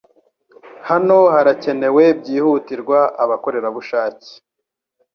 Hano 0.89 1.17
harakenewe 1.33 2.03
byihutirwa 2.19 2.99
abakorerabushake. 3.23 4.29